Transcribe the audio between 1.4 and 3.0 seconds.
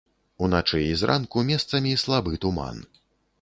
месцамі слабы туман.